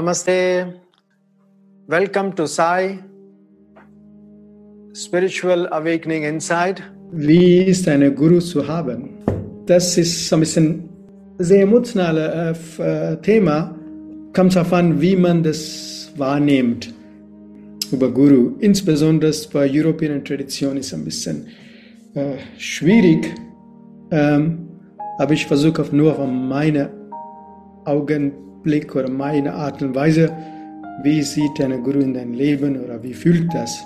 [0.00, 0.80] Namaste.
[1.86, 2.98] Welcome to Sai
[4.94, 6.82] Spiritual Awakening Inside.
[7.12, 9.10] Wie ist eine Guru zu haben?
[9.66, 10.88] Das ist ein bisschen
[11.36, 13.76] sehr emotionales äh, Thema.
[14.32, 16.94] Kommt darauf an, wie man das wahrnimmt
[17.92, 18.52] über Guru.
[18.60, 21.46] Insbesondere bei europäischen Tradition ist ein bisschen
[22.14, 23.34] äh, schwierig.
[24.10, 24.66] Ähm,
[25.18, 26.88] aber ich versuche nur von meinem
[28.60, 30.30] Augenblick oder meine Art und Weise,
[31.02, 33.82] wie sieht eine Guru in dein Leben oder wie fühlt das?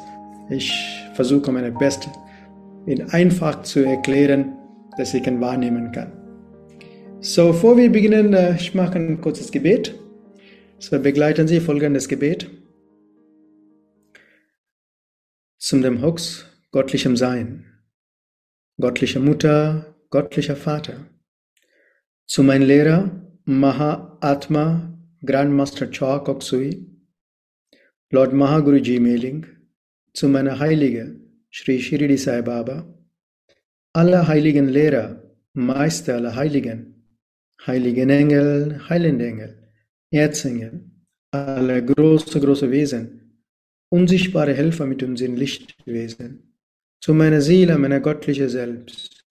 [0.50, 0.72] Ich
[1.14, 2.10] versuche meine Beste
[2.86, 4.56] in einfach zu erklären,
[4.98, 6.12] dass ich ihn wahrnehmen kann.
[7.20, 9.94] So, bevor wir beginnen, äh, ich mache ein kurzes Gebet.
[10.78, 12.50] So begleiten Sie folgendes Gebet.
[15.58, 17.64] Zum dem Hux, göttlichem Sein,
[18.78, 21.06] göttliche Mutter, göttlicher Vater.
[22.26, 24.90] Zu meinem Lehrer, Maha Atma,
[25.22, 26.86] Grandmaster Cha Koksui,
[28.10, 29.44] Lord Mahaguruji Meling,
[30.14, 31.20] zu meiner Heilige,
[31.52, 32.88] Sri Shirdi Sai Baba,
[33.92, 37.04] aller heiligen Lehrer, Meister aller Heiligen,
[37.66, 39.68] heiligen Engel, heilende Engel,
[40.10, 40.90] Erzengel,
[41.30, 43.42] alle große, große Wesen,
[43.90, 46.56] unsichtbare Helfer mit unseren Lichtwesen,
[46.98, 49.22] zu meiner Seele, meiner göttliche Selbst,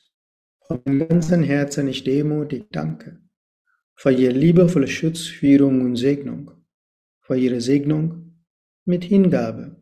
[0.68, 3.23] von ganzem Herzen ich demutig danke,
[3.96, 6.52] für ihre liebevolle Schutz, Führung und Segnung,
[7.22, 8.44] für ihre Segnung
[8.86, 9.82] mit Hingabe,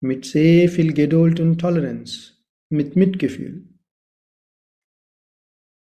[0.00, 3.68] mit sehr viel Geduld und Toleranz, mit Mitgefühl,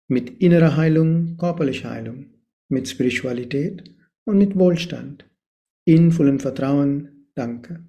[0.08, 2.34] mit innerer Heilung, körperlicher Heilung,
[2.68, 5.28] mit Spiritualität und mit Wohlstand.
[5.84, 7.86] In vollem Vertrauen, danke.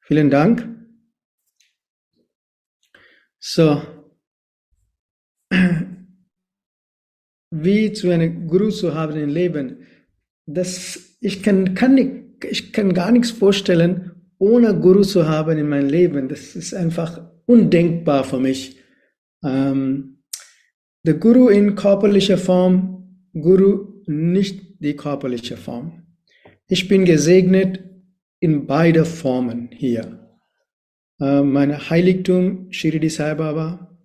[0.00, 0.68] Vielen Dank.
[3.38, 3.82] So,
[7.50, 9.78] wie zu einem Guru zu haben im Leben,
[10.46, 15.68] das, ich kann, kann nicht ich kann gar nichts vorstellen, ohne Guru zu haben in
[15.68, 16.28] meinem Leben.
[16.28, 18.76] Das ist einfach undenkbar für mich.
[19.44, 20.22] Ähm,
[21.04, 26.02] der Guru in körperlicher Form, Guru nicht die körperliche Form.
[26.68, 27.80] Ich bin gesegnet
[28.40, 30.38] in beide Formen hier.
[31.20, 33.95] Äh, mein Heiligtum, Shirdi Sai Baba,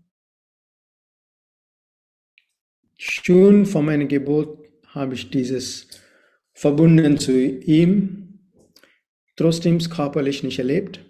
[3.02, 5.88] schon von meiner Geburt habe ich dieses
[6.54, 8.40] verbunden zu ihm
[9.36, 11.04] trotzdem körperlich nicht erlebt.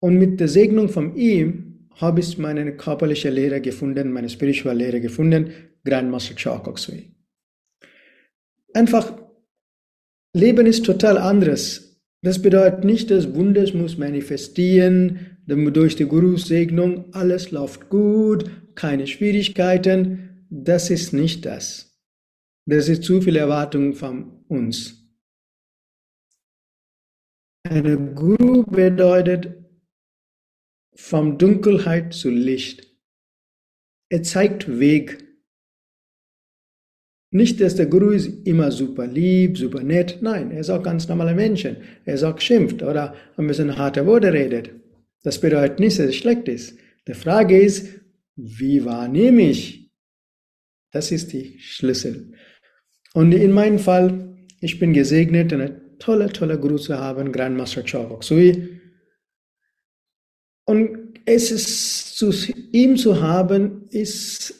[0.00, 5.00] Und mit der Segnung von ihm habe ich meine körperliche Lehre gefunden, meine spirituelle Lehre
[5.00, 5.50] gefunden,
[5.84, 7.14] Grandmaster Chokoksui.
[8.74, 9.16] Einfach,
[10.34, 12.02] Leben ist total anderes.
[12.20, 20.27] Das bedeutet nicht, dass Wunder muss manifestieren, durch die Guru-Segnung alles läuft gut, keine Schwierigkeiten.
[20.50, 22.00] Das ist nicht das.
[22.66, 25.06] Das ist zu viel Erwartung von uns.
[27.66, 29.54] Eine Guru bedeutet
[30.94, 32.86] vom Dunkelheit zu Licht.
[34.10, 35.24] Er zeigt Weg.
[37.30, 40.18] Nicht, dass der Guru ist immer super lieb, super nett.
[40.22, 41.64] Nein, er ist auch ganz normaler Mensch.
[41.64, 44.70] Er ist auch schimpft oder ein bisschen harte Worte redet.
[45.22, 46.78] Das bedeutet nicht, dass es schlecht ist.
[47.06, 48.00] Die Frage ist,
[48.36, 49.87] wie wahrnehme ich?
[50.90, 52.32] Das ist die Schlüssel.
[53.14, 58.22] Und in meinem Fall, ich bin gesegnet und tolle, tolle Guru zu haben, Grandmaster Chow
[58.22, 58.80] Sui.
[60.64, 62.32] Und es ist zu
[62.72, 64.54] ihm zu haben, ist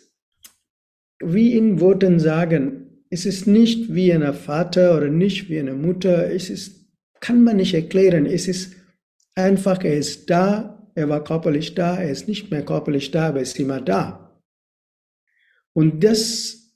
[1.21, 6.31] wie in Worten sagen, es ist nicht wie ein Vater oder nicht wie eine Mutter,
[6.31, 6.87] es ist,
[7.21, 8.77] kann man nicht erklären, es ist
[9.34, 13.39] einfach, er ist da, er war körperlich da, er ist nicht mehr körperlich da, aber
[13.39, 14.28] er ist immer da.
[15.78, 16.75] Und das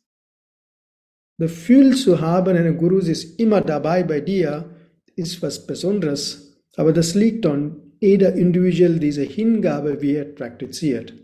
[1.37, 4.77] Gefühl zu haben, ein Guru ist immer dabei bei dir,
[5.17, 6.57] ist was Besonderes.
[6.77, 11.15] Aber das liegt an jeder individuell diese Hingabe, wie er praktiziert.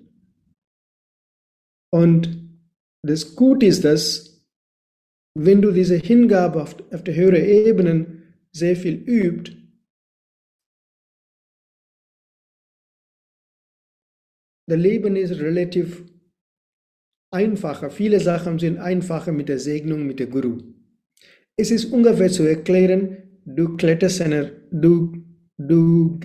[1.93, 2.51] Und
[3.07, 4.45] das Gute ist, dass
[5.39, 9.57] wenn du diese Hingabe auf, auf der höheren Ebene sehr viel übt,
[14.67, 16.18] das Leben ist relativ
[17.31, 17.91] einfacher.
[17.91, 20.59] Viele Sachen sind einfacher mit der Segnung, mit der Guru.
[21.57, 25.13] Es ist ungefähr zu erklären, du kletterst eine, du,
[25.57, 26.21] du,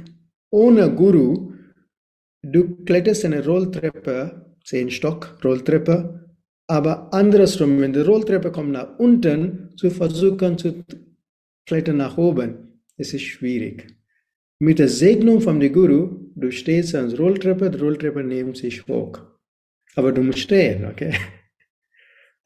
[0.51, 1.53] ohne Guru,
[2.43, 6.29] du kletterst eine Rolltreppe, zehn Stock Rolltreppe,
[6.67, 10.83] aber andersrum, wenn die Rolltreppe kommt nach unten, zu versuchen zu
[11.65, 13.87] klettern nach oben, es ist schwierig.
[14.59, 19.32] Mit der Segnung vom Guru, du stehst an der Rolltreppe, die Rolltreppe nimmt sich hoch.
[19.95, 21.13] Aber du musst stehen, okay?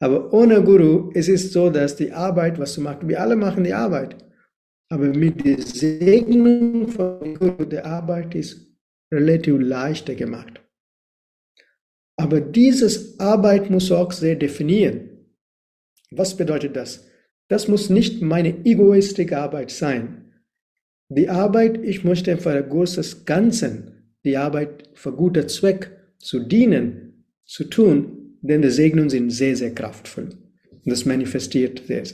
[0.00, 3.64] Aber ohne Guru, es ist so, dass die Arbeit, was du machst, wir alle machen
[3.64, 4.16] die Arbeit.
[4.90, 8.66] Aber mit der Segnung von Guru, die Arbeit ist
[9.12, 10.60] relativ leichter gemacht.
[12.16, 15.08] Aber dieses Arbeit muss auch sehr definieren.
[16.10, 17.06] Was bedeutet das?
[17.48, 20.32] Das muss nicht meine egoistische Arbeit sein.
[21.10, 27.07] Die Arbeit, ich möchte für ein großes Ganzen, die Arbeit für guter Zweck zu dienen,
[27.48, 30.28] zu tun, denn die Segnungen sind sehr, sehr kraftvoll.
[30.70, 32.04] Und das manifestiert sehr.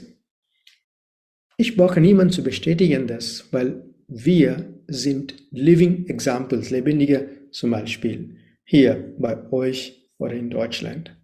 [1.57, 9.13] Ich brauche niemanden zu bestätigen das, weil wir sind Living Examples, lebendige zum Beispiel hier
[9.19, 11.15] bei euch oder in Deutschland.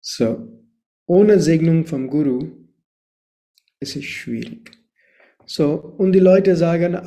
[0.00, 0.62] So,
[1.06, 2.50] ohne Segnung vom Guru
[3.80, 4.70] ist es schwierig.
[5.46, 6.98] So, und die Leute sagen,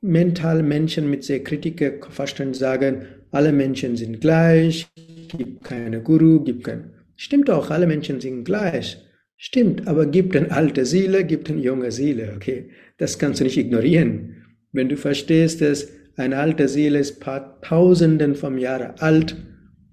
[0.00, 4.88] mental Menschen mit sehr kritischer Verstand sagen, alle Menschen sind gleich,
[5.36, 6.92] gibt keine Guru, gibt kein.
[7.16, 8.98] Stimmt auch, alle Menschen sind gleich.
[9.36, 12.70] Stimmt, aber gibt eine alte Seele, gibt eine junge Seele, okay?
[12.98, 14.44] Das kannst du nicht ignorieren.
[14.72, 19.36] Wenn du verstehst, dass eine alte Seele ist paar Tausenden von Jahren alt,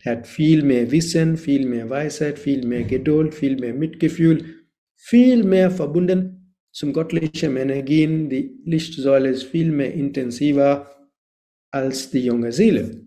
[0.06, 4.44] hat viel mehr Wissen, viel mehr Weisheit, viel mehr Geduld, viel mehr Mitgefühl,
[4.95, 8.30] viel mehr verbunden zum göttlichen Energien.
[8.30, 10.92] Die Lichtsäule ist viel mehr intensiver
[11.72, 13.06] als die junge Seele.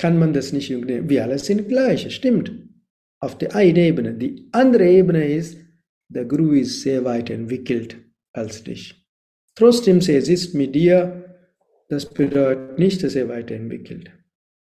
[0.00, 1.10] Kann man das nicht ignorieren?
[1.10, 2.50] Wir alle sind gleich, stimmt.
[3.20, 4.14] Auf der einen Ebene.
[4.14, 5.58] Die andere Ebene ist,
[6.08, 7.98] der Guru ist sehr weit entwickelt
[8.32, 9.06] als dich.
[9.54, 11.36] Trotzdem, es ist mit dir,
[11.90, 14.10] das bedeutet nicht, dass er weiterentwickelt.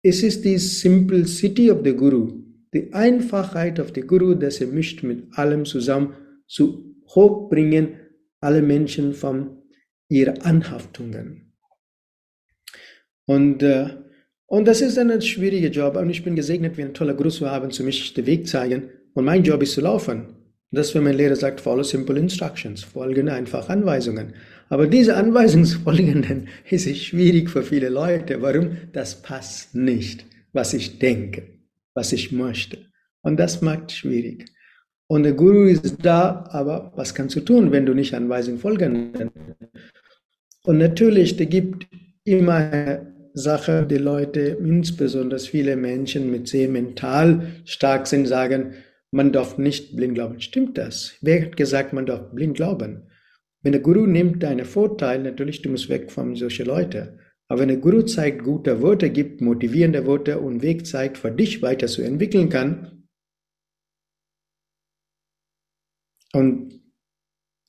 [0.02, 2.42] Es ist die Simplicity of the Guru,
[2.74, 6.14] die Einfachheit of the Guru, dass er mischt mit allem zusammen
[6.48, 8.00] zu hochbringen,
[8.40, 9.64] alle Menschen von
[10.08, 11.52] ihren Anhaftungen.
[13.26, 14.05] Und, äh,
[14.48, 15.96] und das ist ein schwieriger Job.
[15.96, 18.90] Und ich bin gesegnet, wie ein toller Guru zu haben, zu mich den Weg zeigen.
[19.14, 20.28] Und mein Job ist zu laufen.
[20.72, 24.34] Das, wenn mein Lehrer sagt, follow simple instructions, folgen einfach Anweisungen.
[24.70, 28.42] Aber diese Anweisungsfolgenden ist es schwierig für viele Leute.
[28.42, 28.78] Warum?
[28.92, 31.44] Das passt nicht, was ich denke,
[31.94, 32.78] was ich möchte.
[33.22, 34.46] Und das macht schwierig.
[35.08, 39.32] Und der Guru ist da, aber was kannst du tun, wenn du nicht Anweisungen folgen?
[40.64, 41.88] Und natürlich, da gibt
[42.24, 48.74] immer Sache, die Leute, insbesondere viele Menschen mit sehr mental stark sind, sagen,
[49.12, 50.40] man darf nicht blind glauben.
[50.40, 51.16] Stimmt das?
[51.22, 53.10] Wer hat gesagt, man darf blind glauben?
[53.62, 57.20] Wenn der Guru nimmt deine Vorteile, natürlich, du musst weg von solchen Leuten.
[57.48, 61.62] Aber wenn der Guru zeigt, gute Worte gibt, motivierende Worte und Weg zeigt, für dich
[61.62, 63.04] weiter zu entwickeln kann,
[66.34, 66.82] und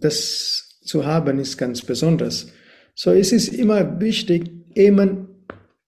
[0.01, 2.53] das zu haben ist ganz besonders.
[2.95, 5.36] So es ist immer wichtig, eben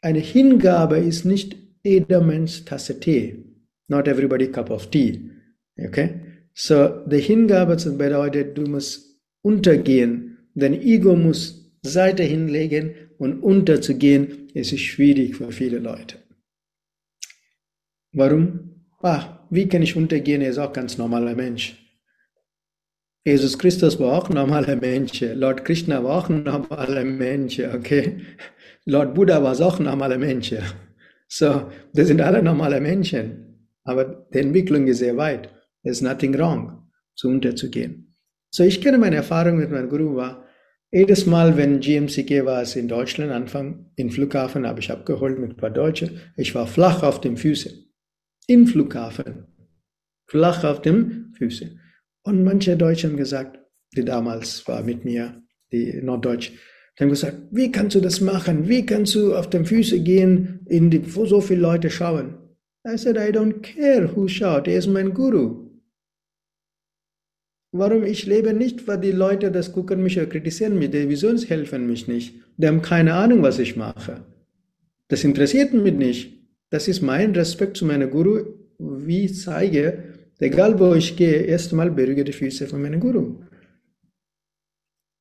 [0.02, 3.44] eine Hingabe ist nicht jedermanns Tasse Tee.
[3.88, 5.30] Not everybody cup of tea.
[5.78, 6.20] Okay?
[6.54, 10.38] So, die Hingabe bedeutet, du musst untergehen.
[10.54, 16.16] Dein Ego muss Seite hinlegen und unterzugehen, es ist schwierig für viele Leute.
[18.12, 18.84] Warum?
[19.00, 20.42] Ah, wie kann ich untergehen?
[20.42, 21.76] Er ist auch ganz normaler Mensch.
[23.24, 25.20] Jesus Christus war auch normaler Mensch.
[25.20, 28.20] Lord Krishna war auch normaler Mensch, okay?
[28.88, 30.54] Lord Buddha war auch ein normaler Mensch.
[31.30, 33.68] So, das sind alle normale Menschen.
[33.84, 35.50] Aber die Entwicklung ist sehr weit.
[35.82, 38.16] There's nothing wrong, zu unterzugehen.
[38.50, 40.46] So, ich kenne meine Erfahrung mit meinem Guru war,
[40.90, 45.50] jedes Mal, wenn GMCK war es in Deutschland, Anfang im Flughafen, habe ich abgeholt mit
[45.50, 46.18] ein paar Deutschen.
[46.34, 47.92] Ich war flach auf den Füßen.
[48.46, 49.48] Im Flughafen.
[50.26, 51.78] Flach auf den Füßen.
[52.22, 53.58] Und manche Deutsche haben gesagt,
[53.94, 55.42] die damals war mit mir,
[55.72, 56.52] die Norddeutsch,
[56.98, 58.68] die haben gesagt, wie kannst du das machen?
[58.68, 62.34] Wie kannst du auf den Füßen gehen, in die, wo so viele Leute schauen?
[62.84, 64.66] I said, I don't care who schaut.
[64.66, 65.68] Er ist mein Guru.
[67.70, 71.48] Warum ich lebe nicht, weil die Leute das gucken mich oder kritisieren mich, die Visions
[71.48, 72.34] helfen mich nicht.
[72.56, 74.24] Die haben keine Ahnung, was ich mache.
[75.06, 76.32] Das interessiert mich nicht.
[76.70, 78.40] Das ist mein Respekt zu meinem Guru,
[78.78, 80.02] wie ich zeige,
[80.40, 83.36] egal wo ich gehe, erstmal berühre die Füße von meinem Guru.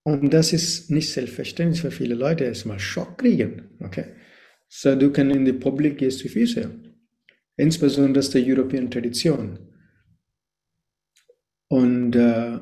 [0.07, 3.63] Und das ist nicht selbstverständlich für viele Leute, erstmal Schock kriegen.
[3.81, 4.05] Okay?
[4.69, 6.69] So, du kannst in die Publik gehst die Füße.
[7.57, 9.59] Insbesondere aus der Europäischen Tradition.
[11.67, 12.57] Und äh,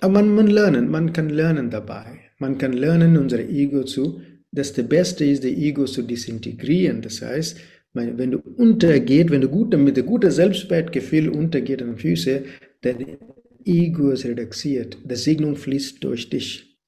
[0.00, 2.18] aber man, man lernen, man kann lernen dabei.
[2.38, 4.20] Man kann lernen, unser Ego zu,
[4.50, 7.00] dass das Beste ist, das Ego zu disintegrieren.
[7.00, 7.60] Das heißt,
[7.92, 12.44] wenn du untergeht, wenn du gut, mit einem guten Selbstwertgefühl untergeht an den Füßen,
[12.80, 13.18] dein
[13.68, 14.98] Ego ist reduziert.
[15.04, 16.78] Die Segnung fließt durch dich.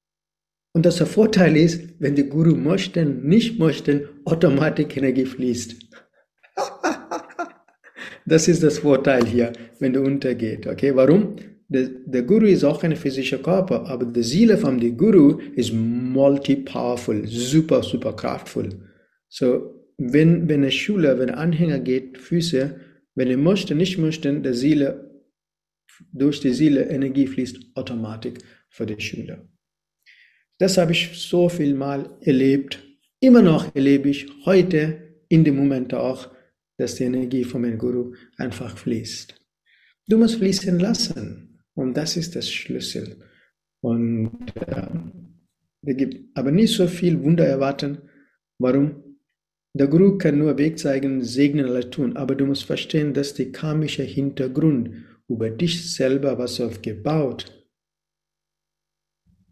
[0.73, 5.75] Und das der Vorteil ist, wenn die Guru möchten, nicht möchten, automatisch Energie fließt.
[8.25, 10.65] das ist das Vorteil hier, wenn du untergeht.
[10.67, 11.35] Okay, warum?
[11.67, 15.73] Der, der Guru ist auch ein physischer Körper, aber die Seele von dem Guru ist
[15.73, 18.69] multi-powerful, super, super kraftvoll.
[19.29, 22.75] So, wenn, wenn eine Schüler, wenn ein Anhänger geht, Füße,
[23.15, 25.10] wenn er möchte, nicht möchte, der Seele,
[26.11, 29.47] durch die Seele Energie fließt automatisch für die Schüler.
[30.57, 32.83] Das habe ich so viel mal erlebt.
[33.19, 36.29] Immer noch erlebe ich heute in dem Moment auch,
[36.77, 39.35] dass die Energie von meinem Guru einfach fließt.
[40.07, 41.51] Du musst fließen lassen.
[41.73, 43.17] Und das ist das Schlüssel.
[43.81, 47.99] Und äh, gibt aber nicht so viel Wunder erwarten.
[48.59, 49.17] Warum?
[49.73, 53.51] Der Guru kann nur Weg zeigen, segnen oder tun, aber du musst verstehen, dass der
[53.53, 54.91] karmische Hintergrund
[55.33, 57.61] über dich selber was aufgebaut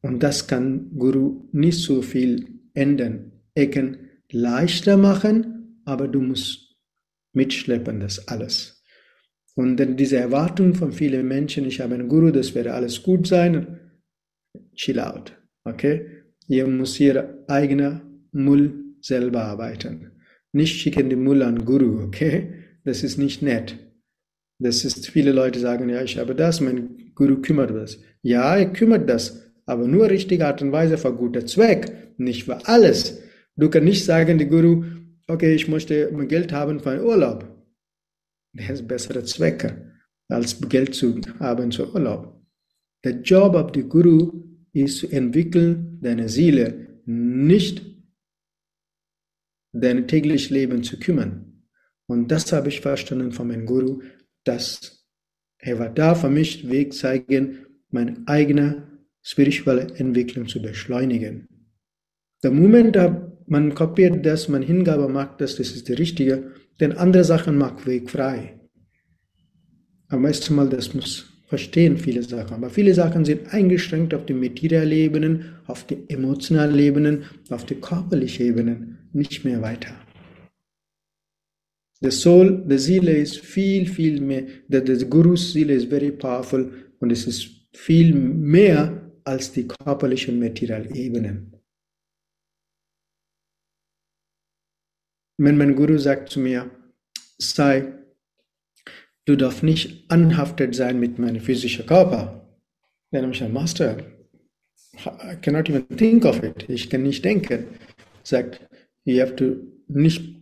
[0.02, 3.32] und das kann Guru nicht so viel ändern.
[3.54, 3.98] Er kann
[4.32, 6.78] leichter machen, aber du musst
[7.34, 8.84] mitschleppen, das alles.
[9.56, 13.28] Und dann diese Erwartung von vielen Menschen, ich habe einen Guru, das werde alles gut
[13.28, 13.80] sein,
[14.74, 15.34] chill out,
[15.66, 16.24] okay?
[16.48, 20.12] Ihr muss ihr eigener Müll selber arbeiten.
[20.54, 22.54] Nicht schicken den Müll an Guru, okay?
[22.86, 23.78] Das ist nicht nett.
[24.60, 27.98] Das ist, viele Leute sagen, ja, ich habe das, mein Guru kümmert das.
[28.22, 32.68] Ja, er kümmert das, aber nur richtige Art und Weise für guter Zweck, nicht für
[32.68, 33.22] alles.
[33.56, 34.84] Du kannst nicht sagen, die Guru,
[35.28, 37.48] okay, ich möchte Geld haben für einen Urlaub.
[38.54, 39.94] Das ist bessere Zwecke,
[40.28, 42.42] als Geld zu haben für Urlaub.
[43.06, 47.82] Der Job of the Guru ist zu entwickeln, deine Seele, nicht
[49.72, 51.64] dein tägliches Leben zu kümmern.
[52.08, 54.02] Und das habe ich verstanden von meinem Guru,
[54.44, 55.06] dass
[55.58, 58.88] er da für mich, Weg zeigen, mein eigener
[59.22, 61.48] spirituelle Entwicklung zu beschleunigen.
[62.44, 66.94] Der Moment, da man kopiert das, man Hingabe macht das, das ist der richtige, denn
[66.94, 68.60] andere Sachen macht Weg frei.
[70.08, 74.36] Am meisten Mal, das muss verstehen viele Sachen, aber viele Sachen sind eingeschränkt auf die
[74.36, 79.99] materiellen Ebenen, auf die emotionalen Ebenen, auf die körperlichen Ebenen, nicht mehr weiter.
[82.02, 86.72] The soul, the Seele ist viel, viel mehr, the, the Guru's Seele ist very powerful
[87.00, 91.54] und es ist viel mehr als die körperlichen Materialebenen.
[95.38, 96.70] Wenn mein Guru sagt zu mir,
[97.38, 97.94] sei,
[99.26, 102.40] du darfst nicht anhaftet sein mit meinem physischen Körper,
[103.12, 103.98] dann habe ich gesagt, Master,
[105.06, 106.68] I cannot even think of it.
[106.68, 107.68] Ich kann nicht denken.
[108.24, 108.68] Sagt,
[109.06, 109.56] you have to
[109.88, 110.39] nicht,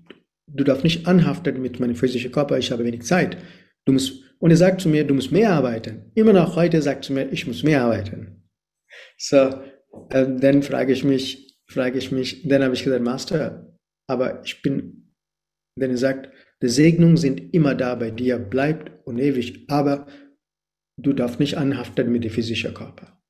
[0.47, 3.37] du darfst nicht anhaftet mit meinem physischen Körper, ich habe wenig Zeit.
[3.85, 6.11] Du musst, und er sagt zu mir, du musst mehr arbeiten.
[6.15, 8.49] Immer noch heute sagt zu mir, ich muss mehr arbeiten.
[9.17, 9.61] So,
[10.09, 13.77] äh, dann frage ich mich, frage ich mich, dann habe ich gesagt, Master,
[14.09, 15.13] aber ich bin,
[15.79, 16.29] denn er sagt,
[16.61, 20.07] die Segnungen sind immer da bei dir, bleibt und ewig, aber
[20.97, 23.21] du darfst nicht anhaften mit dem physischen Körper.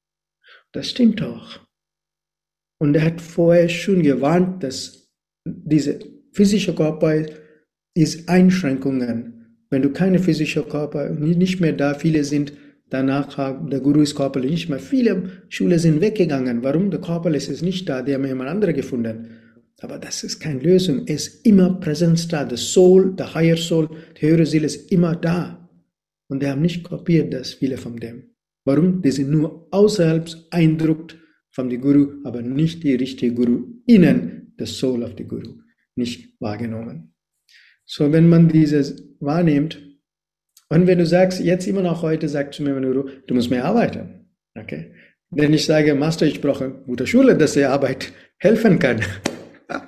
[0.71, 1.65] Das stimmt doch.
[2.79, 5.11] Und er hat vorher schon gewarnt, dass
[5.45, 5.99] diese
[6.31, 7.25] physische Körper
[7.93, 9.33] ist Einschränkungen.
[9.69, 12.53] Wenn du keine physische Körper nicht mehr da, viele sind
[12.89, 13.35] Danach
[13.69, 14.79] der Guru ist körperlich nicht mehr.
[14.79, 16.63] Viele Schüler sind weggegangen.
[16.63, 16.89] Warum?
[16.89, 19.27] Der Körper ist nicht da, die haben jemand andere gefunden.
[19.81, 21.03] Aber das ist keine Lösung.
[21.05, 22.45] Es ist immer Präsenz da.
[22.45, 25.69] Der Soul, der Higher Soul, die höhere Seele ist immer da.
[26.29, 28.23] Und die haben nicht kopiert das, viele von dem.
[28.65, 29.01] Warum?
[29.01, 31.17] Die sind nur außerhalb eindruckt
[31.57, 35.55] dem Guru, aber nicht die richtige Guru innen, der Soul of the Guru,
[35.97, 37.13] nicht wahrgenommen.
[37.85, 39.81] So, wenn man dieses wahrnimmt,
[40.69, 43.63] und wenn du sagst, jetzt immer noch heute, sagst du mir, du, du musst mehr
[43.63, 44.29] arbeiten.
[44.55, 44.93] Okay?
[45.29, 49.01] Wenn ich sage, Master, ich brauche eine gute Schule, dass die Arbeit helfen kann.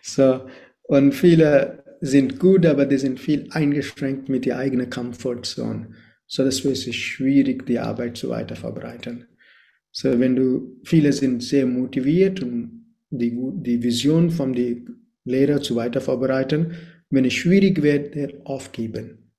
[0.00, 0.46] so,
[0.82, 5.94] und viele sind gut, aber die sind viel eingeschränkt mit der eigenen Comfortzone.
[6.26, 9.26] So, das ist es schwierig, die Arbeit zu weiter verbreiten.
[9.90, 12.81] So, wenn du, viele sind sehr motiviert, um
[13.12, 14.84] die, die Vision von die
[15.24, 16.74] Lehrer zu weiter verbreiten,
[17.10, 19.32] wenn es schwierig wird, aufgeben.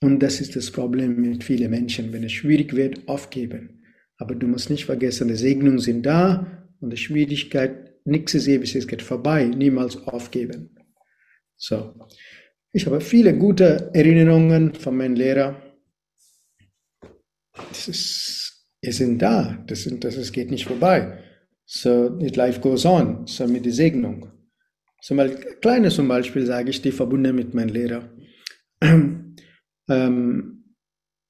[0.00, 2.12] Und das ist das Problem mit vielen Menschen.
[2.12, 3.84] Wenn es schwierig wird, aufgeben.
[4.18, 8.74] Aber du musst nicht vergessen, die Segnungen sind da und die Schwierigkeit, nichts ist ewig,
[8.74, 9.44] es geht vorbei.
[9.44, 10.76] Niemals aufgeben.
[11.56, 11.94] So.
[12.72, 15.62] Ich habe viele gute Erinnerungen von meinem Lehrer.
[17.68, 19.62] Das ist, sie sind da.
[19.66, 21.18] Das, sind, das ist, geht nicht vorbei.
[21.66, 23.26] So, life goes on.
[23.26, 24.30] So mit der Segnung.
[25.02, 28.08] Zum Beispiel, kleine zum Beispiel sage ich die verbunden mit meinem Lehrer.
[29.88, 30.64] ähm,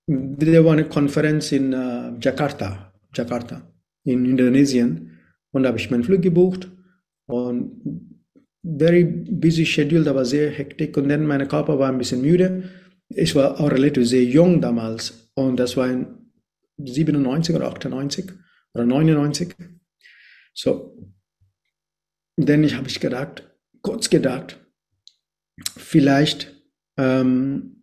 [0.07, 3.63] da war eine Konferenz in uh, Jakarta, Jakarta,
[4.05, 5.19] in Indonesien.
[5.51, 6.71] Und da habe ich meinen Flug gebucht.
[7.27, 8.15] Und
[8.65, 12.65] very busy schedule, da war sehr hektik und dann mein Körper war ein bisschen müde.
[13.09, 16.07] Ich war auch relativ sehr jung damals und das war in
[16.79, 18.27] 97 oder 98
[18.73, 19.55] oder 99.
[20.55, 20.97] So,
[22.37, 23.51] dann habe ich gedacht,
[23.83, 24.59] kurz gedacht,
[25.77, 26.55] vielleicht,
[26.97, 27.83] ähm,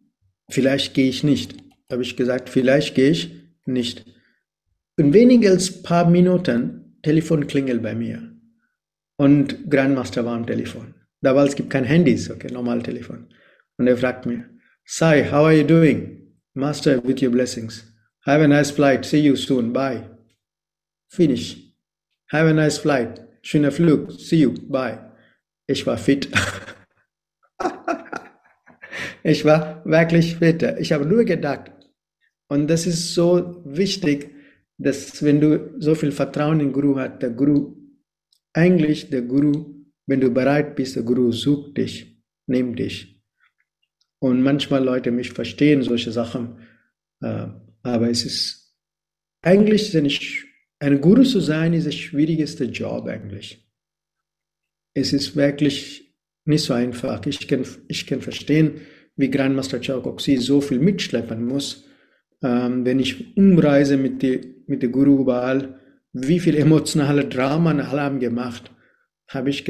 [0.49, 1.55] vielleicht gehe ich nicht.
[1.91, 3.31] Habe ich gesagt, vielleicht gehe ich
[3.65, 4.05] nicht.
[4.97, 8.31] In weniger als ein paar Minuten Telefon klingelt bei mir
[9.17, 10.95] und Grandmaster war am Telefon.
[11.21, 13.27] Damals gibt kein Handys, okay, normal Telefon.
[13.77, 14.49] Und er fragt mir,
[14.85, 16.35] Sai, how are you doing?
[16.53, 17.83] Master, with your blessings.
[18.25, 19.05] Have a nice flight.
[19.05, 19.71] See you soon.
[19.71, 20.09] Bye.
[21.07, 21.70] Finish.
[22.31, 23.21] Have a nice flight.
[23.41, 24.11] Schöner Flug.
[24.11, 24.53] See you.
[24.69, 25.11] Bye.
[25.67, 26.29] Ich war fit.
[29.23, 30.63] ich war wirklich fit.
[30.79, 31.71] Ich habe nur gedacht.
[32.47, 34.33] Und das ist so wichtig,
[34.77, 37.75] dass wenn du so viel Vertrauen in Guru hast, der Guru,
[38.53, 43.21] eigentlich der Guru, wenn du bereit bist, der Guru sucht dich, nimmt dich.
[44.19, 46.59] Und manchmal Leute mich verstehen solche Sachen,
[47.21, 47.47] äh,
[47.83, 48.75] aber es ist
[49.41, 50.45] eigentlich, wenn ich
[50.81, 53.67] ein Guru zu sein, ist der schwierigste Job eigentlich.
[54.93, 57.25] Es ist wirklich nicht so einfach.
[57.25, 58.81] Ich kann, ich kann verstehen,
[59.15, 61.85] wie Grandmaster Chowkoksi so viel mitschleppen muss,
[62.41, 65.79] ähm, wenn ich umreise mit der mit der Guru überall,
[66.13, 68.71] wie viel emotionale Drama alle haben gemacht.
[69.27, 69.63] Habe ich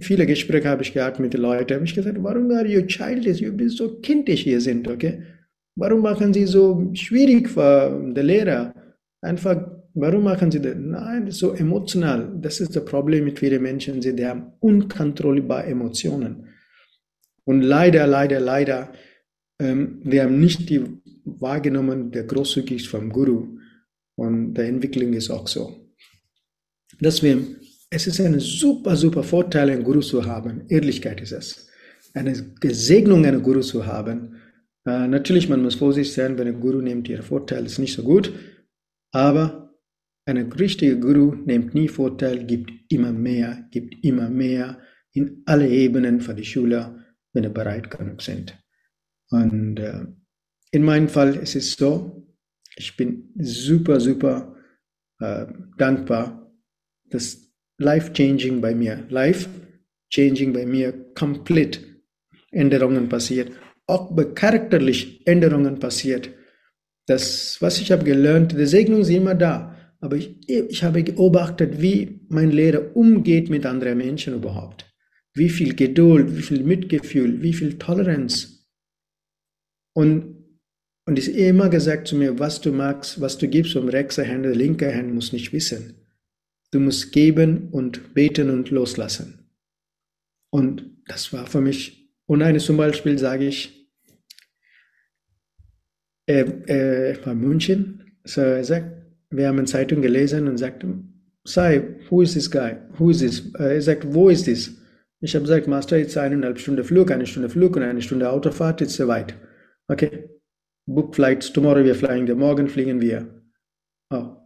[0.00, 1.74] viele Gespräche habe ich gehabt mit den Leuten.
[1.74, 3.40] Habe ich gesagt, warum are you childish?
[3.40, 5.22] You bist so kindisch hier sind, okay?
[5.76, 8.74] Warum machen Sie so schwierig für den Lehrer?
[9.20, 10.74] Einfach, warum machen Sie das?
[10.76, 12.36] Nein, so emotional.
[12.40, 14.02] Das ist das Problem mit vielen Menschen.
[14.02, 16.48] Sie haben unkontrollierbare Emotionen.
[17.44, 18.92] Und leider, leider, leider,
[19.60, 20.84] ähm, wir haben nicht die
[21.24, 23.58] wahrgenommen, der großzügig vom Guru.
[24.16, 25.90] Und der Entwicklung ist auch so.
[27.00, 27.56] Deswegen,
[27.90, 30.64] es ist ein super, super Vorteil, einen Guru zu haben.
[30.68, 31.68] Ehrlichkeit ist es.
[32.12, 34.36] Eine Gesegnung, einen Guru zu haben.
[34.86, 38.02] Äh, natürlich, man muss vorsichtig sein, wenn ein Guru nimmt ihr Vorteil, ist nicht so
[38.02, 38.32] gut.
[39.12, 39.63] Aber
[40.26, 44.80] ein richtiger Guru nimmt nie Vorteil, gibt immer mehr, gibt immer mehr
[45.12, 48.58] in alle Ebenen für die Schüler, wenn er bereit genug sind.
[49.30, 50.06] Und äh,
[50.70, 52.26] in meinem Fall ist es so,
[52.76, 54.56] ich bin super, super
[55.20, 56.52] äh, dankbar,
[57.10, 61.80] dass life-changing bei mir, life-changing bei mir komplett
[62.50, 63.52] Änderungen passiert,
[63.86, 66.30] auch bei charakterlich Änderungen passiert.
[67.06, 71.80] Das, was ich habe gelernt, die Segnung ist immer da, aber ich, ich habe beobachtet,
[71.80, 74.84] wie mein Lehrer umgeht mit anderen Menschen überhaupt.
[75.32, 78.68] Wie viel Geduld, wie viel Mitgefühl, wie viel Toleranz.
[79.94, 80.34] Und
[81.06, 84.52] und ist immer gesagt zu mir, was du magst, was du gibst um rechte Hände,
[84.52, 85.94] linke Hand muss nicht wissen.
[86.70, 89.50] Du musst geben und beten und loslassen.
[90.50, 93.90] Und das war für mich, und eines zum Beispiel sage ich,
[96.26, 98.93] er, er war München, so er sagt,
[99.36, 100.84] wir haben eine Zeitung gelesen und sagt,
[101.44, 102.76] sei, who is this guy?
[102.98, 103.52] Who is this?
[103.54, 104.80] Er sagt, wo ist this?
[105.20, 108.80] Ich habe gesagt, Master, jetzt eineinhalb Stunde Flug, eine Stunde Flug und eine Stunde Autofahrt,
[108.80, 109.34] jetzt so weit.
[109.88, 110.28] Okay,
[110.86, 111.52] book flights.
[111.52, 112.30] Tomorrow are flying.
[112.36, 113.42] Morgen fliegen wir.
[114.10, 114.36] Oh,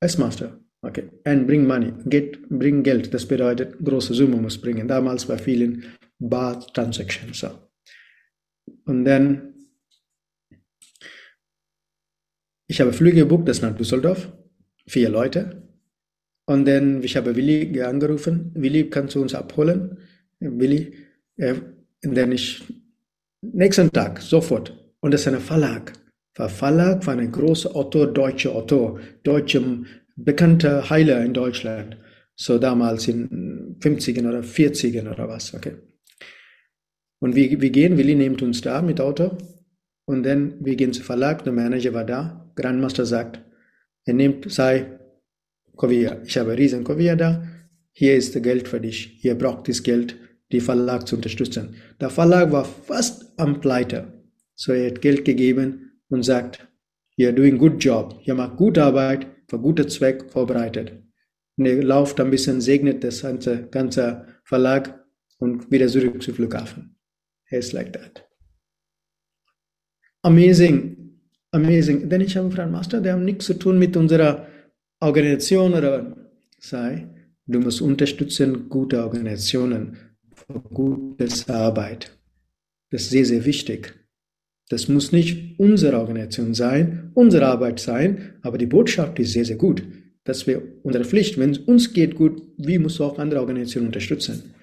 [0.00, 0.60] als Master.
[0.82, 1.10] Okay.
[1.24, 1.92] And bring money.
[2.06, 3.12] Get, bring Geld.
[3.12, 4.88] Das bedeutet, große Summe muss bringen.
[4.88, 5.84] Damals bei vielen
[6.18, 7.38] Bar Transactions.
[7.38, 7.48] So.
[8.86, 9.49] Und dann,
[12.70, 14.30] ich habe Flüge gebucht, das nach Düsseldorf.
[14.86, 15.62] Vier Leute.
[16.46, 18.52] Und dann, ich habe Willi angerufen.
[18.54, 19.98] Willi, kannst du uns abholen?
[20.38, 20.94] Willi,
[21.36, 21.54] äh,
[22.04, 22.62] und dann ich,
[23.42, 25.92] nächsten Tag, sofort, und das ist ein Verlag.
[26.34, 29.62] Verlag war ein großer Autor, deutscher Autor, deutscher
[30.14, 31.96] bekannter Heiler in Deutschland.
[32.36, 35.74] So damals in 50ern oder 40ern oder was, okay.
[37.18, 39.36] Und wir, wir gehen, Willi nimmt uns da mit Auto
[40.06, 43.40] und dann wir gehen zum Verlag, der Manager war da, Grandmaster sagt,
[44.04, 44.98] er nimmt, sei
[45.76, 47.46] Kovia, ich habe riesen Kovia da,
[47.92, 50.16] hier ist das Geld für dich, ihr braucht das Geld,
[50.52, 51.76] die Verlag zu unterstützen.
[52.00, 54.12] Der Verlag war fast am Pleite.
[54.54, 56.68] So er hat Geld gegeben und sagt,
[57.18, 58.20] you're doing good job.
[58.24, 61.02] Ihr macht gute Arbeit für guten Zweck vorbereitet.
[61.56, 65.04] Und er läuft ein bisschen, segnet das ganze, ganze Verlag
[65.38, 66.96] und wieder zurück zum Flughafen.
[67.50, 68.26] It's like that.
[70.22, 70.99] Amazing.
[71.52, 72.08] Amazing.
[72.08, 74.46] Denn ich habe gefragt, Master, der hat nichts zu tun mit unserer
[75.00, 76.16] Organisation oder
[76.58, 77.08] sei,
[77.46, 79.96] du musst unterstützen gute Organisationen
[80.72, 82.16] gute Arbeit.
[82.90, 83.94] Das ist sehr, sehr wichtig.
[84.68, 89.56] Das muss nicht unsere Organisation sein, unsere Arbeit sein, aber die Botschaft ist sehr, sehr
[89.56, 89.82] gut.
[90.24, 91.38] Das wäre unsere Pflicht.
[91.38, 94.54] Wenn es uns geht gut, wie muss auch andere Organisationen unterstützen?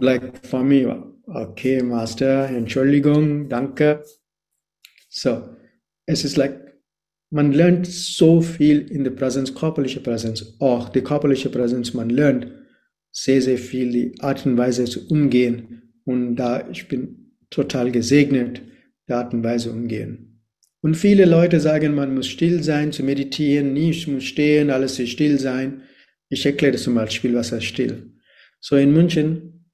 [0.00, 0.86] like for me,
[1.26, 4.02] okay, Master, Entschuldigung, danke.
[5.08, 5.48] So,
[6.12, 6.60] es ist like,
[7.30, 12.48] man lernt so viel in der Präsenz, körperliche Präsenz, auch die körperliche Präsenz, man lernt
[13.10, 15.94] sehr, sehr viel die Art und Weise zu umgehen.
[16.04, 18.62] Und da ich bin total gesegnet,
[19.08, 20.42] die Art und Weise umgehen.
[20.82, 25.10] Und viele Leute sagen, man muss still sein zu meditieren, nicht muss stehen, alles ist
[25.10, 25.82] still sein.
[26.28, 28.12] Ich erkläre zum Beispiel, was heißt still.
[28.60, 29.70] So in München,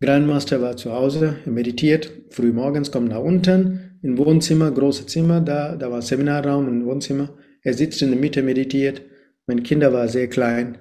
[0.00, 5.40] Grandmaster war zu Hause, er meditiert, früh morgens kommt nach unten, im Wohnzimmer, großes Zimmer,
[5.40, 7.30] da, da war Seminarraum im Wohnzimmer.
[7.62, 9.00] Er sitzt in der Mitte, meditiert.
[9.46, 10.76] Meine Kinder waren sehr klein.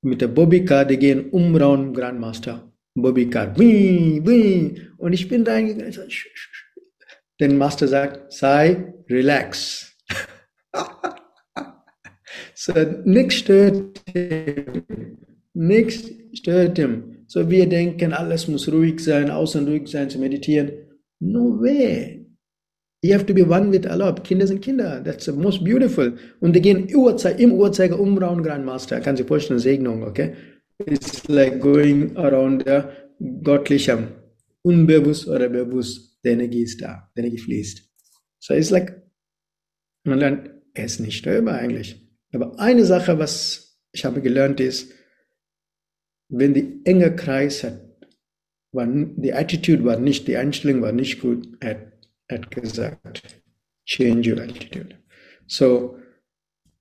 [0.00, 2.72] Mit der Bobbycar, die gehen um Raum Grandmaster.
[2.94, 5.92] Bobbycar, und ich bin reingegangen.
[7.40, 9.96] Den Master sagt, sei relax.
[12.54, 12.72] so,
[13.04, 14.84] nichts stört ihm.
[15.52, 17.24] Nichts stört ihm.
[17.26, 20.70] So, wir denken, alles muss ruhig sein, außen ruhig sein, zu meditieren.
[21.18, 22.21] No way.
[23.04, 24.14] You have to be one with Allah.
[24.14, 25.02] Kinder sind Kinder.
[25.04, 26.16] That's the most beautiful.
[26.40, 29.00] Und die gehen im Uhrzeiger um Raum Grandmaster.
[29.00, 30.34] Kann sich vorstellen, Segnung, okay?
[30.86, 32.82] It's like going around the
[33.42, 34.08] göttlichem,
[34.62, 36.20] unbewusst oder bewusst.
[36.24, 37.82] Die Energie ist da, die Energie fließt.
[38.38, 39.02] So it's like,
[40.04, 42.00] man lernt, er ist nicht störbar eigentlich.
[42.32, 44.92] Aber eine Sache, was ich habe gelernt, ist,
[46.28, 47.80] wenn die enge Kreis hat,
[48.70, 51.91] war, die Attitude war nicht, die Einstellung war nicht gut, er
[52.32, 53.22] hat gesagt,
[53.86, 54.96] change your attitude.
[55.46, 55.98] So,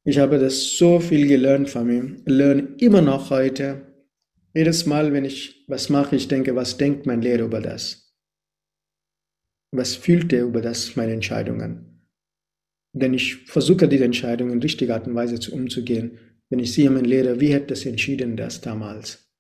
[0.04, 3.82] ich habe das so viel gelernt von ihm, lerne immer noch heute.
[4.54, 8.02] Jedes Mal, wenn ich was mache, ich denke, was denkt mein Lehrer über das?
[9.72, 12.08] was fühlt er über das, meine Entscheidungen?
[12.94, 16.18] Denn ich versuche, diese Entscheidungen in richtiger Art und Weise zu umzugehen.
[16.50, 19.32] Wenn ich sehe, mein Lehrer, wie hätte es entschieden, das damals?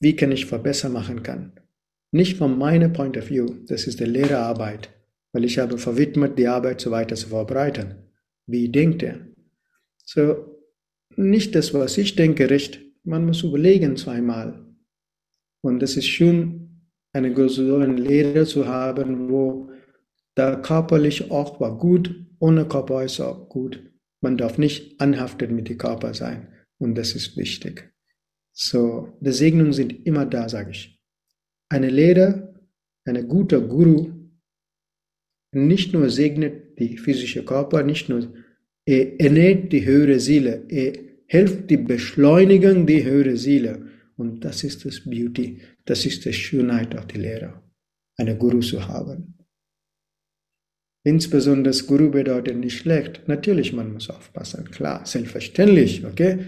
[0.00, 1.52] Wie kann ich verbessern machen kann?
[2.10, 4.90] Nicht von meiner Point of View, das ist die Lehrerarbeit,
[5.32, 7.94] weil ich habe verwidmet, die Arbeit so weiter zu vorbereiten.
[8.46, 9.20] Wie denkt er?
[10.04, 10.58] So,
[11.16, 12.80] nicht das, was ich denke, recht.
[13.04, 14.64] Man muss überlegen zweimal.
[15.62, 16.62] Und das ist schon
[17.12, 19.70] eine gesunde Lehre zu haben, wo
[20.36, 23.82] der körperlich auch war gut, ohne Körper ist auch gut.
[24.20, 27.92] Man darf nicht anhaftet mit dem Körper sein und das ist wichtig.
[28.52, 31.00] So, die Segnungen sind immer da, sage ich.
[31.68, 32.54] Eine Lehre,
[33.04, 34.21] ein guter Guru
[35.52, 38.32] nicht nur segnet die physische Körper, nicht nur
[38.84, 40.92] er ernährt die höhere Seele, er
[41.26, 43.86] hilft die Beschleunigung der höheren Seele
[44.16, 47.62] und das ist das Beauty, das ist die Schönheit auch die Lehre,
[48.16, 49.34] eine Guru zu haben.
[51.04, 53.22] Insbesondere Guru bedeutet nicht schlecht.
[53.26, 56.46] Natürlich, man muss aufpassen, klar, selbstverständlich, okay?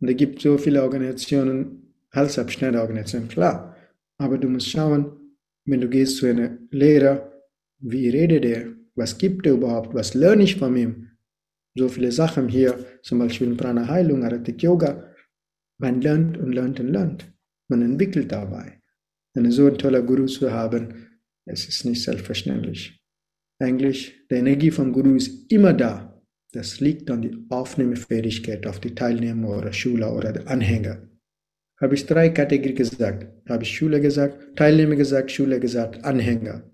[0.00, 3.76] Und es gibt so viele Organisationen, Halsabschneiderorganisationen, klar.
[4.18, 5.12] Aber du musst schauen,
[5.64, 7.35] wenn du gehst zu einer Lehrer,
[7.78, 8.74] wie redet er?
[8.94, 9.94] Was gibt er überhaupt?
[9.94, 11.10] Was lerne ich von ihm?
[11.74, 15.12] So viele Sachen hier, zum Beispiel Prana Heilung, Aratik Yoga.
[15.78, 17.32] Man lernt und lernt und lernt.
[17.68, 18.80] Man entwickelt dabei.
[19.34, 21.08] Einen so ein toller Guru zu haben,
[21.44, 22.98] es ist nicht selbstverständlich.
[23.58, 26.22] Eigentlich, die Energie vom Guru ist immer da.
[26.52, 31.06] Das liegt an die Aufnahmefähigkeit auf die Teilnehmer oder Schüler oder die Anhänger.
[31.78, 33.26] Habe ich drei Kategorien gesagt.
[33.48, 36.70] Habe ich Schüler gesagt, Teilnehmer gesagt, Schüler gesagt, Anhänger.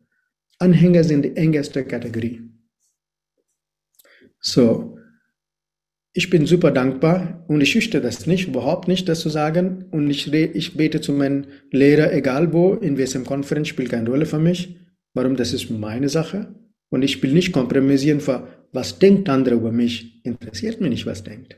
[0.62, 2.40] Anhänger sind die engste Kategorie.
[4.38, 4.98] So,
[6.14, 9.86] ich bin super dankbar und ich schüchte das nicht, überhaupt nicht, das zu sagen.
[9.90, 14.26] Und ich, ich bete zu meinem Lehrer, egal wo, in welchem Konferenz, spielt keine Rolle
[14.26, 14.76] für mich.
[15.14, 15.36] Warum?
[15.36, 16.54] Das ist meine Sache.
[16.90, 20.24] Und ich will nicht kompromissieren für, was denkt andere über mich.
[20.24, 21.56] Interessiert mich nicht, was denkt.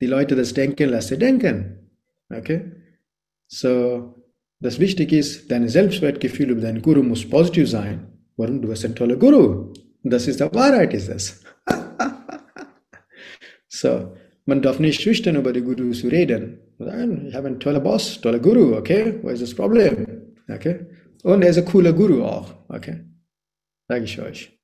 [0.00, 1.90] Die Leute das denken, lass sie denken.
[2.28, 2.72] Okay?
[3.48, 4.14] So,
[4.60, 8.06] das Wichtige ist, dein Selbstwertgefühl über deinen Guru muss positiv sein.
[8.36, 8.62] Warum?
[8.62, 9.72] Du bist ein toller Guru.
[10.02, 11.42] Und das ist die Wahrheit, ist es.
[13.68, 14.16] So,
[14.46, 16.60] man darf nicht schüchtern über die Guru zu reden.
[16.78, 19.16] Ich habe einen tollen Boss, toller Guru, okay?
[19.20, 20.06] Wo ist das Problem?
[20.48, 20.86] Okay?
[21.22, 23.00] Und er ist ein cooler Guru auch, okay?
[23.88, 24.58] Sage ich euch.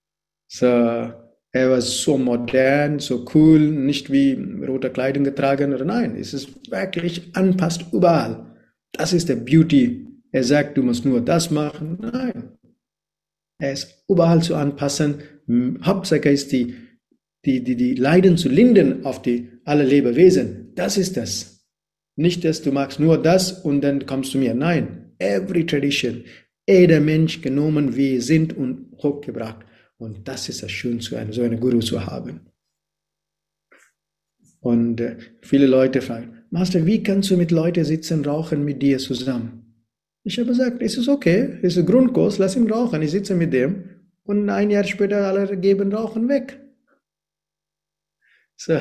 [0.49, 4.33] So, er war so modern, so cool, nicht wie
[4.67, 8.52] rote Kleidung getragen oder nein, es ist wirklich anpasst überall.
[8.93, 10.07] Das ist der Beauty.
[10.31, 11.99] Er sagt, du musst nur das machen.
[12.01, 12.59] Nein.
[13.59, 15.23] Er ist überall zu anpassen.
[15.83, 16.75] Hauptsache ist die
[17.45, 20.75] die, die, die Leiden zu lindern auf die alle Lebewesen.
[20.75, 21.67] Das ist das.
[22.17, 24.55] Nicht, dass du magst nur das und dann kommst du mir.
[24.55, 26.25] Nein, every tradition,
[26.69, 29.65] jeder Mensch genommen, wie sind und hochgebracht.
[29.97, 32.41] Und das ist das Schön, so eine, Guru zu haben.
[34.61, 38.99] Und äh, viele Leute fragen, Master, wie kannst du mit Leuten sitzen, rauchen mit dir
[38.99, 39.75] zusammen?
[40.23, 43.55] Ich habe gesagt, es ist okay, es ist Grundkurs, lass ihn rauchen, ich sitze mit
[43.55, 43.85] dem
[44.25, 46.61] und ein Jahr später alle geben Rauchen weg.
[48.59, 48.75] So,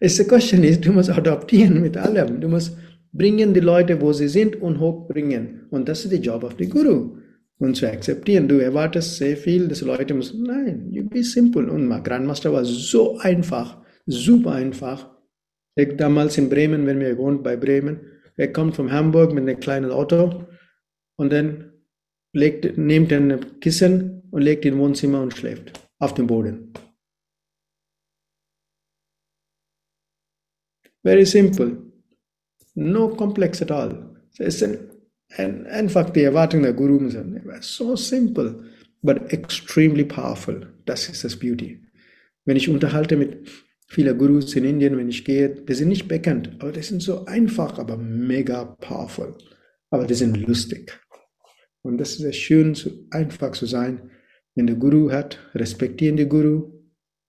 [0.00, 2.40] it's the question is, du musst adoptieren mit allem.
[2.40, 2.76] Du musst
[3.12, 5.66] bringen die Leute, wo sie sind und hochbringen.
[5.70, 7.18] Und das ist der Job of the Guru.
[7.58, 8.48] Und zu akzeptieren.
[8.48, 11.70] Du erwartest sehr viel, dass Leute müssen, nein, you be simple.
[11.70, 15.19] Und Grandmaster war so einfach, super einfach.
[15.80, 18.00] Ich damals in Bremen, wenn wir gewohnt bei Bremen,
[18.36, 20.46] er kommt von Hamburg mit einem kleinen Auto
[21.16, 21.72] und dann
[22.32, 26.72] legt, nimmt ein Kissen und legt in Wohnzimmer und schläft auf dem Boden.
[31.02, 31.78] Very simple.
[32.74, 34.16] No complex at all.
[34.38, 34.80] Es ist
[35.36, 37.08] ein, einfach die Erwartung der Guru.
[37.60, 38.64] So simple,
[39.02, 40.72] but extremely powerful.
[40.84, 41.82] Das ist das Beauty.
[42.44, 43.48] Wenn ich unterhalte mit
[43.90, 47.24] vielen Gurus in Indien, wenn ich gehe, die sind nicht bekannt, aber die sind so
[47.24, 49.36] einfach, aber mega powerful.
[49.90, 50.98] Aber die sind lustig.
[51.82, 54.10] Und das ist sehr schön, so einfach zu sein.
[54.54, 56.70] Wenn der Guru hat, respektieren die Guru,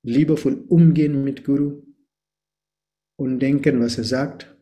[0.04, 1.82] liebevoll umgehen mit Guru
[3.18, 4.56] und denken, was er sagt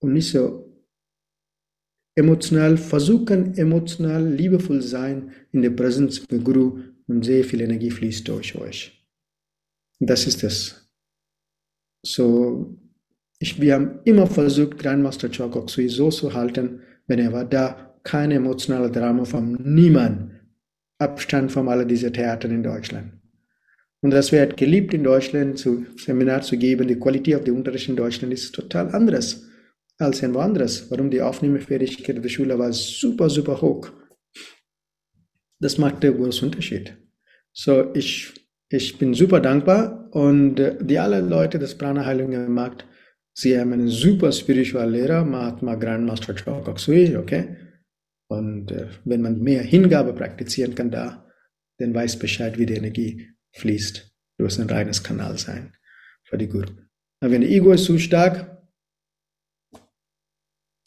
[0.00, 0.70] und nicht so
[2.14, 8.28] emotional, versuchen emotional liebevoll sein in der Präsenz der Guru und sehr viel Energie fließt
[8.28, 9.06] durch euch.
[9.98, 10.81] Das ist es.
[12.02, 12.76] So,
[13.38, 18.30] ich, wir haben immer versucht, Grandmaster Chokoksui so zu halten, wenn er war da, kein
[18.30, 20.32] emotionaler Drama von niemand.
[20.98, 23.12] Abstand von all diesen Theatern in Deutschland.
[24.00, 26.88] Und das wird geliebt in Deutschland, zu Seminar zu geben.
[26.88, 29.48] Die Qualität auf dem Unterricht in Deutschland ist total anders
[29.98, 30.90] als irgendwo anderes.
[30.90, 33.90] Warum die Aufnahmefähigkeit der Schule war super, super hoch.
[35.60, 36.96] Das macht den großen Unterschied.
[37.52, 38.32] So, ich,
[38.68, 42.86] ich bin super dankbar und äh, die alle Leute, das Prana Heilung gemacht,
[43.32, 47.56] sie haben einen super spirituellen Lehrer, Mahatma Grandmaster Chokoksui, okay?
[48.28, 51.26] Und äh, wenn man mehr Hingabe praktizieren kann da,
[51.78, 54.14] dann weiß Bescheid, wie die Energie fließt.
[54.36, 55.74] Du wirst ein reines Kanal sein
[56.24, 56.72] für die Guru.
[57.20, 58.62] Aber wenn der Ego ist zu stark,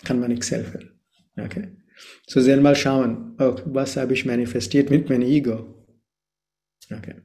[0.03, 1.01] kann man nichts helfen.
[1.35, 1.75] Okay?
[2.27, 5.83] So sehr mal schauen, oh, was habe ich manifestiert mit meinem Ego.
[6.91, 7.15] Okay.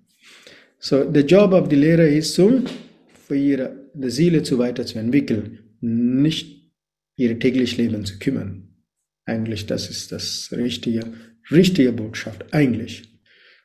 [0.82, 2.64] So, der Job of the Lehrer ist, um
[3.12, 6.72] für ihre Seele zu weiterzuentwickeln, nicht
[7.16, 8.74] ihr täglich Leben zu kümmern.
[9.26, 11.12] Eigentlich, das ist das richtige,
[11.50, 13.02] richtige Botschaft, eigentlich.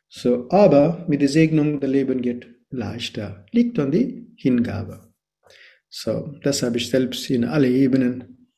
[0.09, 3.45] So, aber mit der Segnung, der Leben geht leichter.
[3.51, 5.13] Liegt an die Hingabe.
[5.89, 8.49] So, das habe ich selbst in alle Ebenen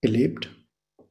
[0.00, 0.50] erlebt.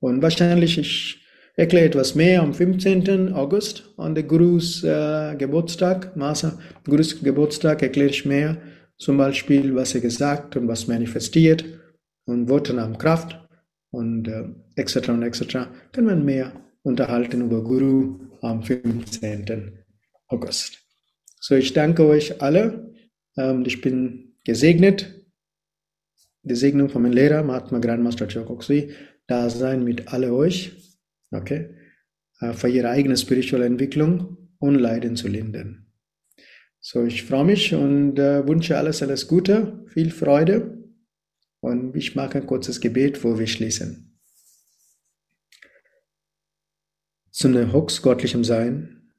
[0.02, 1.21] Und wahrscheinlich, ich
[1.62, 3.34] erkläre etwas mehr am 15.
[3.34, 8.58] August, an der Gurus äh, Geburtstag, Masa Gurus Geburtstag, erkläre ich mehr,
[8.98, 11.64] zum Beispiel, was er gesagt und was manifestiert
[12.26, 13.40] und Worte haben Kraft
[13.92, 14.46] und äh,
[14.76, 15.10] etc.
[15.10, 15.68] und etc.
[15.92, 19.78] kann man mehr unterhalten über Guru am 15.
[20.30, 20.80] August.
[21.40, 22.92] So, ich danke euch alle.
[23.38, 25.14] Ähm, ich bin gesegnet.
[26.42, 28.96] Die Segnung von meinem Lehrer, Mahatma Grandmaster Chokoksui,
[29.28, 30.91] da sein mit alle euch,
[31.32, 31.76] okay,
[32.40, 35.88] äh, für ihre eigene spirituelle Entwicklung und Leiden zu lindern.
[36.80, 40.84] So, ich freue mich und äh, wünsche alles, alles Gute, viel Freude
[41.60, 44.20] und ich mache ein kurzes Gebet, wo wir schließen.
[47.30, 49.14] Zum Hux göttlichem Sein,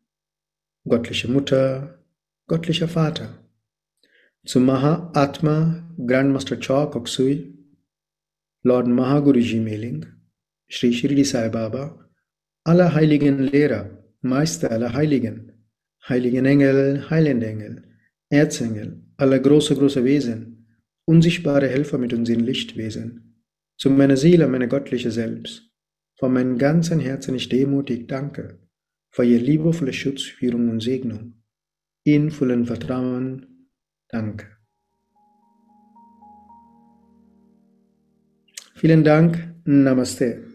[0.85, 2.05] göttliche Mutter,
[2.47, 3.39] göttlicher Vater.
[4.45, 7.57] Zum Maha Atma Grandmaster Cha Koksui,
[8.65, 10.05] Lord Mahaguruji Meling,
[10.69, 12.02] Sri Shirdi Sai Baba,
[12.65, 15.53] aller heiligen Lehrer, Meister aller Heiligen,
[16.09, 17.83] heiligen Engel, heilende Engel,
[18.31, 23.45] Erzengel, aller große, große Wesen, unsichtbare Helfer mit unseren Lichtwesen,
[23.77, 25.71] zu meiner Seele, meine göttliche Selbst.
[26.19, 28.61] Von meinem ganzen Herzen ich demutig danke
[29.11, 31.43] für ihr liebevolle Schutz, Führung und Segnung.
[32.05, 33.69] In vollen Vertrauen,
[34.09, 34.47] danke.
[38.75, 40.52] Vielen Dank, Namaste.